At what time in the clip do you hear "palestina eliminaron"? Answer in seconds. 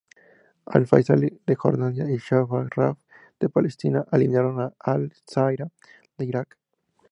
3.49-4.59